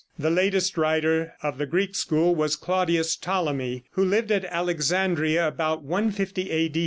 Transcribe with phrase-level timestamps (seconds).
[0.17, 5.83] The latest writer of the Greek school was Claudius Ptolemy, who lived at Alexandria about
[5.83, 6.71] 150 A.